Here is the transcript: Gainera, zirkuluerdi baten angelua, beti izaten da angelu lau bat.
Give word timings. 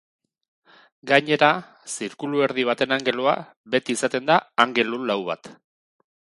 Gainera, 1.11 1.49
zirkuluerdi 1.97 2.65
baten 2.71 2.97
angelua, 2.97 3.37
beti 3.77 3.99
izaten 3.99 4.29
da 4.33 4.41
angelu 4.67 5.03
lau 5.13 5.23
bat. 5.33 5.55